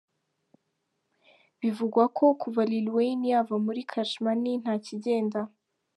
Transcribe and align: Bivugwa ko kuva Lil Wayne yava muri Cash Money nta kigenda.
Bivugwa 1.61 2.03
ko 2.17 2.25
kuva 2.41 2.61
Lil 2.71 2.87
Wayne 2.95 3.27
yava 3.33 3.55
muri 3.65 3.81
Cash 3.91 4.13
Money 4.23 4.55
nta 4.61 4.75
kigenda. 4.85 5.41